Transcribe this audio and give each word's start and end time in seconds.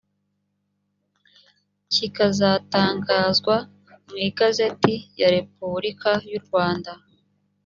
kikazatangazwa 1.93 3.55
mu 4.07 4.15
igazeti 4.27 4.93
ya 5.19 5.27
repubulika 5.35 6.11
y’u 6.31 6.41
rwanda 6.45 6.91